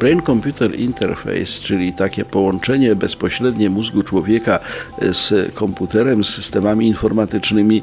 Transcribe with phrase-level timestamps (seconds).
[0.00, 4.58] Brain Computer Interface, czyli takie połączenie bezpośrednie mózgu człowieka
[4.98, 7.82] z komputerem, z systemami informatycznymi,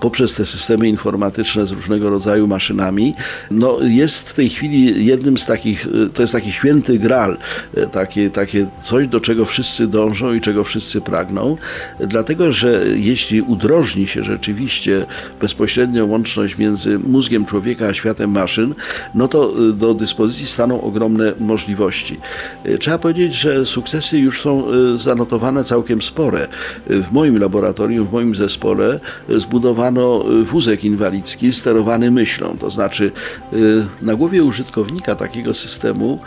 [0.00, 3.14] poprzez te systemy informatyczne z różnego rodzaju maszynami,
[3.50, 7.36] no jest w tej chwili jednym z takich, to jest taki święty gral,
[7.92, 11.56] takie, takie coś, do czego wszyscy dążą i czego wszyscy pragną,
[12.00, 15.06] dlatego że jeśli udrożni się rzeczywiście
[15.40, 18.74] bezpośrednią łączność między mózgiem człowieka a światem maszyn,
[19.14, 22.16] no to do dyspozycji staną ogromne możliwości możliwości.
[22.64, 26.48] E, trzeba powiedzieć, że sukcesy już są e, zanotowane całkiem spore.
[26.90, 33.12] E, w moim laboratorium, w moim zespole zbudowano wózek inwalidzki sterowany myślą, to znaczy
[34.02, 36.20] na głowie użytkownika takiego systemu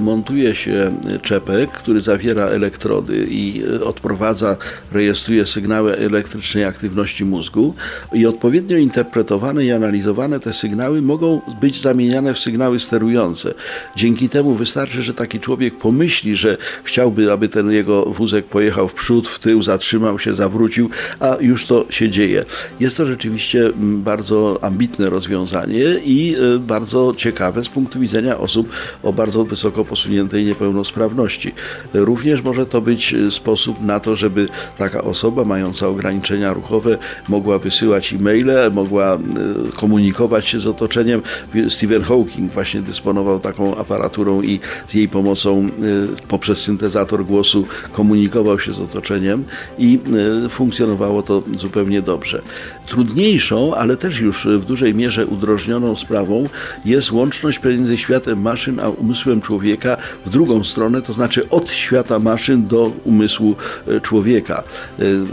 [0.00, 4.56] montuje się czepek, który zawiera elektrody i odprowadza,
[4.92, 7.74] rejestruje sygnały elektrycznej aktywności mózgu
[8.12, 13.54] i odpowiednio interpretowane i analizowane te sygnały mogą być zamieniane w sygnały sterujące.
[13.96, 18.88] Dzięki temu wystarczy wystarczy, że taki człowiek pomyśli, że chciałby, aby ten jego wózek pojechał
[18.88, 22.44] w przód, w tył, zatrzymał się, zawrócił, a już to się dzieje.
[22.80, 28.68] Jest to rzeczywiście mm, bardzo ambitne rozwiązanie i e, bardzo ciekawe z punktu widzenia osób
[29.02, 31.52] o bardzo wysoko posuniętej niepełnosprawności.
[31.94, 37.58] Również może to być e, sposób na to, żeby taka osoba mająca ograniczenia ruchowe mogła
[37.58, 39.18] wysyłać e-maile, mogła e,
[39.76, 41.22] komunikować się z otoczeniem.
[41.68, 48.58] Stephen Hawking właśnie dysponował taką aparaturą i z jej pomocą y, poprzez syntezator głosu komunikował
[48.58, 49.44] się z otoczeniem
[49.78, 49.98] i
[50.46, 52.42] y, funkcjonowało to zupełnie dobrze.
[52.86, 56.48] Trudniejszą, ale też już w dużej mierze udrożnioną sprawą
[56.84, 62.18] jest łączność między światem maszyn a umysłem człowieka w drugą stronę, to znaczy od świata
[62.18, 63.56] maszyn do umysłu
[63.88, 64.62] y, człowieka.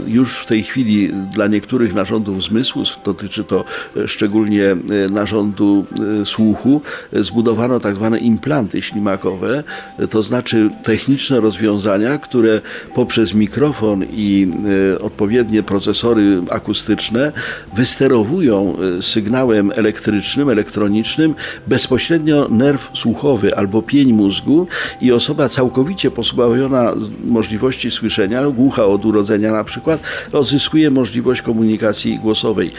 [0.06, 3.64] Już w tej chwili dla niektórych narządów zmysłu, dotyczy to
[4.06, 4.76] szczególnie
[5.10, 5.86] narządu
[6.24, 6.80] słuchu,
[7.12, 9.64] zbudowano tak zwane implanty ślimakowe,
[10.10, 12.60] to znaczy techniczne rozwiązania, które
[12.94, 14.48] poprzez mikrofon i
[14.94, 17.32] e, odpowiednie procesory akustyczne
[17.76, 21.34] wysterowują e, sygnałem elektrycznym, elektronicznym
[21.66, 24.66] bezpośrednio nerw słuchowy albo pień mózgu
[25.00, 26.92] i osoba całkowicie pozbawiona
[27.24, 30.00] możliwości słyszenia, głucha od urodzenia na przykład,
[30.32, 32.70] odzyskuje możliwość komunikacji głosowej.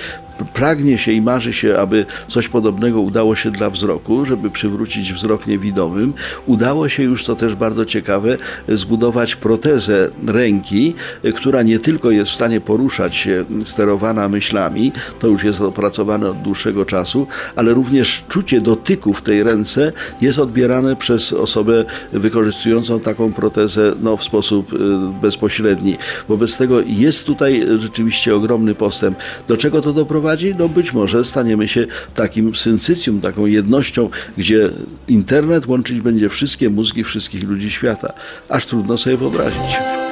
[0.53, 5.47] Pragnie się i marzy się, aby coś podobnego udało się dla wzroku, żeby przywrócić wzrok
[5.47, 6.13] niewidomym.
[6.45, 8.37] Udało się już, to też bardzo ciekawe,
[8.67, 10.93] zbudować protezę ręki,
[11.35, 16.41] która nie tylko jest w stanie poruszać się, sterowana myślami, to już jest opracowane od
[16.41, 19.91] dłuższego czasu, ale również czucie dotyku w tej ręce
[20.21, 24.77] jest odbierane przez osobę wykorzystującą taką protezę no, w sposób y,
[25.21, 25.97] bezpośredni.
[26.27, 29.17] Wobec tego jest tutaj rzeczywiście ogromny postęp.
[29.47, 30.24] Do czego to doprowadzi?
[30.59, 34.69] No być może staniemy się takim syncycjum, taką jednością, gdzie
[35.07, 38.13] internet łączyć będzie wszystkie mózgi wszystkich ludzi świata.
[38.49, 40.04] Aż trudno sobie wyobrazić.